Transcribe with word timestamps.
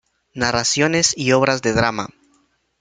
Narraciones 0.33 1.13
y 1.15 1.31
obras 1.31 1.61
de 1.61 1.73
drama. 1.73 2.09